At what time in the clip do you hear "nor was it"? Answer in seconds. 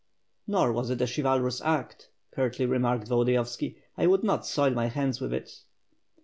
0.47-0.99